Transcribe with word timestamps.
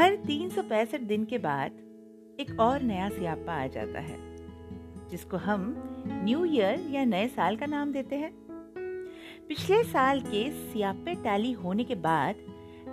हर 0.00 0.14
तीन 0.16 0.48
दिन 0.98 1.24
के 1.24 1.38
बाद 1.38 1.72
एक 2.40 2.60
और 2.60 2.82
नया 2.82 3.08
सियापा 3.08 3.54
आ 3.54 3.66
जाता 3.66 4.00
है, 4.00 4.16
जिसको 5.10 5.36
हम 5.36 5.74
न्यू 6.24 6.44
ईयर 6.44 6.86
या 6.90 7.04
नए 7.04 7.26
साल 7.28 7.56
का 7.56 7.66
नाम 7.66 7.92
देते 7.92 8.16
हैं। 8.16 8.30
पिछले 9.48 9.82
साल 9.84 10.20
के 10.20 10.48
सियापे 10.52 11.14
टैली 11.14 11.52
होने 11.52 11.84
के 11.84 11.94
बाद 11.98 12.36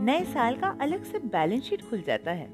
नए 0.02 0.26
साल 0.26 0.56
का 0.56 0.76
अलग 0.82 1.04
से 1.04 1.20
बैलेंस 1.28 1.64
शीट 1.64 1.82
खुल 1.90 2.02
जाता 2.02 2.32
है 2.32 2.50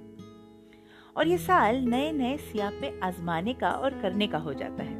और 1.15 1.27
ये 1.27 1.37
साल 1.37 1.81
नए 1.85 2.11
नए 2.11 2.37
सियापे 2.43 2.99
आजमाने 3.03 3.53
का 3.53 3.71
और 3.71 3.99
करने 4.01 4.27
का 4.27 4.37
हो 4.37 4.53
जाता 4.53 4.83
है। 4.83 4.99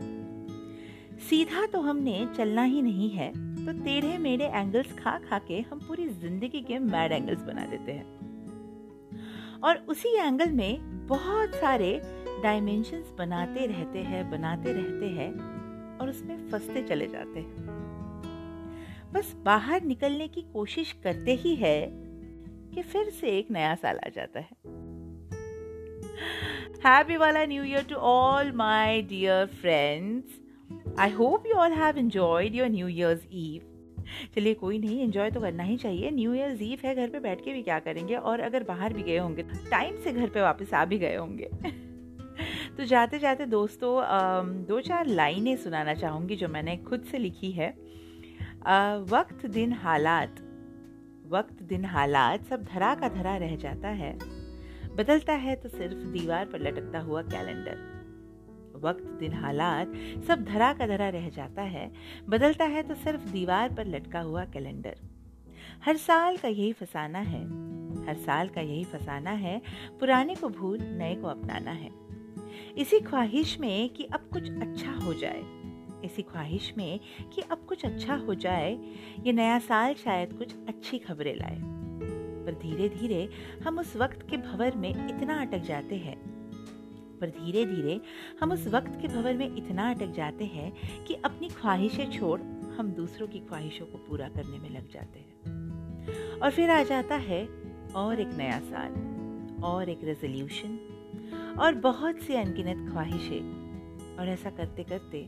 सीधा 1.20 1.66
तो 1.66 1.82
हमने 1.82 2.26
चलना 2.38 2.64
ही 2.64 2.82
नहीं 2.82 3.10
है 3.12 3.32
तो 3.66 3.80
तेरे 3.84 4.18
मेरे 4.18 4.46
एंगल्स 4.46 4.98
खा 4.98 5.18
खा 5.20 5.40
के 5.40 5.62
हम 5.62 5.80
पूरी 5.80 6.10
ज़िंदगी 6.10 6.62
के 6.62 6.80
मैड 6.82 7.12
एंगल्स 7.12 7.44
बना 7.44 7.66
देते 7.66 7.92
हैं। 7.92 8.23
और 9.64 9.78
उसी 9.78 10.16
एंगल 10.18 10.52
में 10.52 11.08
बहुत 11.08 11.56
सारे 11.56 12.02
डायमेंशंस 12.44 13.14
बनाते 13.18 13.66
रहते 13.66 14.00
हैं, 14.00 14.32
बनाते 14.32 14.74
रहते 14.74 15.06
हैं 15.06 15.32
और 16.00 16.10
उसमें 16.10 16.50
फंसते 16.50 16.84
चले 16.84 17.08
जाते 17.08 17.40
हैं। 17.40 17.82
बस 19.14 19.34
बाहर 19.46 19.84
निकलने 19.84 20.28
की 20.28 20.42
कोशिश 20.42 20.92
करते 20.92 21.34
ही 21.34 21.56
है 21.56 21.90
कि 22.74 22.82
फिर 22.82 23.10
से 23.10 23.38
एक 23.38 23.52
नया 23.52 23.76
साल 23.76 24.00
आ 24.06 24.10
जाता 24.10 24.40
है। 24.40 24.50
हैप्पी 26.86 27.18
वाला 27.18 27.46
new 27.46 27.64
year 27.64 27.84
to 27.84 27.96
all 27.96 28.52
my 28.52 29.02
dear 29.02 29.46
friends 29.46 30.40
I 31.00 31.12
hope 31.12 31.44
you 31.48 31.54
all 31.54 31.72
have 31.72 31.98
enjoyed 31.98 32.56
your 32.56 32.70
new 32.70 32.88
year's 32.88 33.28
eve 33.34 33.73
चलिए 34.36 34.54
कोई 34.54 34.80
नहीं 34.80 35.04
एंजॉय 35.04 35.32
तो 35.32 35.42
करना 35.42 35.64
ही 35.64 35.78
चाहिए। 35.78 36.12
न्यू 36.12 36.34
ईयर 36.34 36.58
ईव 36.62 36.80
है 36.86 36.96
घर 36.96 37.10
पे, 37.10 37.20
बैठ 37.20 37.44
के 37.46 37.54
भी 37.54 37.64
क्या 37.64 37.80
करेंगे? 37.80 38.16
और 38.16 38.40
अगर 38.40 38.64
बाहर 38.64 38.94
भी 38.94 39.04
गए 39.04 39.18
होंगे 39.18 39.44
टाइम 39.44 39.96
से 39.96 40.12
घर 40.12 40.30
पे 40.30 40.42
वापस 40.42 40.74
आ 40.74 40.86
भी 40.86 40.98
गए 40.98 41.16
होंगे। 41.16 41.50
तो 42.78 42.86
जाते 42.86 43.20
जाते 43.20 43.46
दोस्तों 43.46 44.04
दो 44.64 44.80
चार 44.82 45.08
लाइनें 45.08 45.56
सुनाना 45.56 45.94
चाहूँगी 45.94 46.36
जो 46.36 46.48
मैंने 46.48 46.78
खुद 46.78 47.02
से 47.02 47.18
लिखी 47.18 47.52
है। 47.52 47.70
वक्त, 49.10 49.46
दिन, 49.46 49.74
हालात। 49.74 50.36
वक्त, 51.28 51.64
दिन, 51.64 51.86
हालात 51.86 52.46
सब 52.46 52.64
धरा 52.64 52.96
का 52.96 53.10
धरा 53.10 53.38
रह 53.38 53.56
जाता 53.56 53.88
है। 53.88 54.18
बदलता 54.96 55.34
है 55.34 55.56
तो 55.56 55.70
सिर्फ़ 55.70 55.98
दीवार 55.98 56.46
पर 56.46 56.60
लटकता 56.60 57.00
हुआ 57.00 57.22
कैलेंडर 57.22 58.03
वक्त, 58.84 59.04
दिन 59.04 59.34
हालात, 59.34 59.94
सब 60.28 60.44
धरा 60.44 60.74
का 60.74 60.88
धरा 60.88 61.10
रह 61.10 61.30
जाता 61.30 61.62
है। 61.62 61.92
बदलता 62.30 62.66
है 62.66 62.84
तो 62.84 62.96
सिर्फ़ 62.96 63.30
दीवार 63.30 63.74
पर 63.74 63.86
लटका 63.88 64.20
हुआ 64.20 64.46
कैलेंडर। 64.46 64.96
हर 65.86 65.98
साल 65.98 66.38
का 66.38 66.48
यही 66.48 66.74
फसाना 66.74 67.20
है। 67.20 67.64
हर 68.08 68.16
साल 68.16 68.48
का 68.48 68.62
यही 68.62 68.84
फसाना 68.84 69.32
है। 69.32 69.62
पुराने 70.00 70.36
को 70.36 70.50
भूल, 70.50 70.80
नए 70.82 71.16
को 71.16 71.28
अपनाना 71.28 71.72
है। 71.72 71.92
इसी 72.78 73.00
ख्वाहिश 73.00 73.60
में 73.60 73.90
कि 73.90 74.04
अब 74.04 74.30
कुछ 74.34 74.52
अच्छा 74.52 74.92
हो 74.92 75.14
जाए। 75.14 75.44
इसी 76.06 76.22
ख्वाहिश 76.22 76.74
में 76.78 77.00
कि 77.36 77.42
अब 77.42 77.58
कुछ 77.58 77.86
अच्छा 77.86 78.16
हो 78.16 78.36
जाए, 78.36 78.80
ये 79.26 79.34
नया 79.34 79.60
साल 79.60 79.94
शायद 79.94 80.34
कुछ 80.34 80.56
अच्छी 80.68 81.00
खबरें 81.00 81.36
लाए। 81.36 81.60
पर 82.46 82.54
धीरे 82.54 82.90
धीरे 82.90 83.30
हम 83.68 83.80
उस 83.80 83.96
वक्त 83.96 84.30
के 84.30 84.38
भंवर 84.38 84.76
में 84.76 84.90
इतना 84.90 85.42
अटक 85.42 85.58
जाते 85.58 85.96
हैं। 85.96 86.33
पर 87.24 87.30
धीरे 87.30 87.66
धीरे 87.66 88.02
हम 88.42 88.52
उस 88.52 88.68
वक्त 88.68 89.02
के 89.02 89.08
भंवर 89.08 89.34
में 89.34 89.56
इतना 89.56 89.90
अटक 89.90 90.08
जाते 90.08 90.46
हैं 90.46 90.74
कि 91.04 91.14
अपनी 91.14 91.50
ख्वाहिशें 91.50 92.12
छोड़ 92.12 92.42
हम 92.78 92.88
दूसरों 92.88 93.28
की 93.28 93.40
ख्वाहिशों 93.40 93.86
को 93.86 93.98
पूरा 93.98 94.30
करने 94.30 94.58
में 94.58 94.70
लग 94.70 94.92
जाते 94.92 95.20
हैं। 95.20 95.34
और 96.40 96.52
फिर 96.52 96.70
आ 96.70 96.84
जाता 96.84 97.16
है 97.16 97.48
और 97.96 98.20
एक 98.20 98.28
नया 98.28 98.60
साल, 98.60 98.92
और 99.64 99.90
एक 99.90 100.04
रेजोल्यूशन 100.04 100.80
और 101.60 101.74
बहुत 101.74 102.18
सी 102.18 102.34
अनगिनत 102.34 102.92
ख्वाहिशें। 102.92 103.64
और 104.18 104.30
ऐसा 104.30 104.50
करते 104.50 104.84
करते 104.84 105.26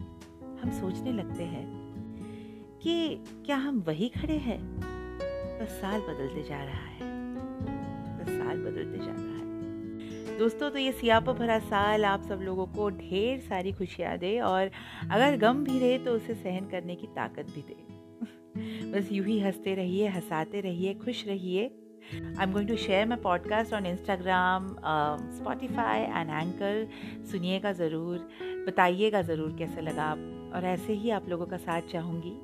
हम 0.62 0.70
सोचने 0.70 1.14
लगते 1.14 1.44
हैं 1.44 1.66
कि 2.84 3.16
क्या 3.46 3.56
हम 3.56 3.80
वही 3.80 4.10
खड़े 4.10 4.38
हैं? 4.38 4.80
बस 5.62 5.70
साल 5.70 6.02
बदलते 6.02 6.44
जा 6.44 6.64
रहा 6.64 6.86
है। 6.86 7.00
बस 8.18 8.30
साल 8.30 8.62
बदलते 8.62 8.98
जा 8.98 9.12
रहा 9.12 9.16
है। 9.16 9.46
दोस्तों 10.40 10.70
तो 10.70 10.80
ये 10.80 10.92
सियापा 10.92 11.34
भरा 11.34 11.58
साल 11.60 12.06
आप 12.06 12.22
सब 12.22 12.40
लोगों 12.42 12.66
को 12.68 12.90
ढेर 12.90 13.40
सारी 13.40 13.72
खुशियाँ 13.72 14.18
दे 14.18 14.40
और 14.40 14.72
अगर 15.12 15.38
गम 15.38 15.64
भी 15.64 15.80
रहे 15.80 15.98
तो 15.98 16.12
उसे 16.12 16.34
सहन 16.34 16.66
करने 16.66 16.96
की 16.96 17.08
ताकत 17.08 17.52
भी 17.56 17.62
दे। 17.62 18.92
बस 18.92 19.12
यूँ 19.12 19.26
ही 19.26 19.40
हँसते 19.40 19.76
रहिए, 19.76 20.08
हंसाते 20.08 20.62
रहिए, 20.62 20.94
खुश 20.94 21.26
रहिए। 21.28 21.64
I 22.14 22.44
am 22.44 22.52
going 22.52 22.70
to 22.70 22.76
share 22.76 23.08
my 23.08 23.18
podcast 23.18 23.74
on 23.74 23.86
Instagram 23.86 24.68
Spotify 25.38 26.00
and 26.00 26.30
Anchor 26.30 26.88
सुनिएगा 27.32 27.72
ज़रूर, 27.72 28.18
बताइएगा 28.68 29.22
ज़रूर 29.22 29.56
कैसा 29.58 29.82
लगा 29.82 30.14
और 30.56 30.66
ऐसे 30.66 30.94
ही 30.94 31.10
आप 31.10 31.30
लोगों 31.30 31.46
का 31.46 31.58
साथ 31.58 31.82
चाहूँगी 31.92 32.36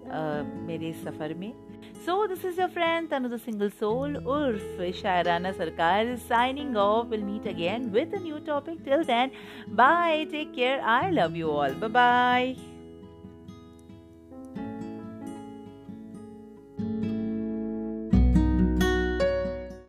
मेरे 0.67 0.89
इस 0.89 1.03
सफ़र 1.03 1.33
में। 1.33 1.51
So 2.05 2.25
this 2.27 2.45
is 2.45 2.59
your 2.61 2.69
friend 2.69 3.38
single 3.38 3.69
soul 3.69 4.16
उर्फ़ 4.17 4.81
शायराना 5.01 5.51
सरकार 5.51 6.16
signing 6.16 6.77
off 6.77 7.07
will 7.07 7.23
meet 7.23 7.47
again 7.47 7.89
with 7.89 8.16
new 8.23 8.38
topic 8.47 8.81
till 8.85 9.03
then 9.03 9.31
bye 9.75 10.25
take 10.25 10.53
care 10.53 10.79
I 10.89 11.11
love 11.11 11.35
you 11.35 11.47
all 11.47 11.73
bye 11.83 12.55